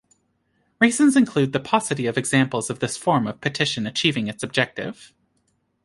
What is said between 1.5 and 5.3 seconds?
the paucity of examples of this form of petition achieving its objective.